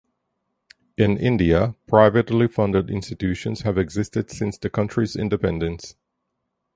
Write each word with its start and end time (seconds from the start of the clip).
In 0.97 1.15
India, 1.15 1.75
privately 1.85 2.47
funded 2.47 2.89
institutions 2.89 3.61
have 3.61 3.77
existed 3.77 4.31
since 4.31 4.57
the 4.57 4.67
country's 4.67 5.15
independence. 5.15 5.93